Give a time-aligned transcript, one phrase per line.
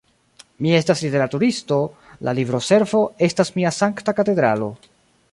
[0.65, 1.77] Mi estas literaturisto,
[2.27, 4.71] la libroservo estas mia sankta katedralo.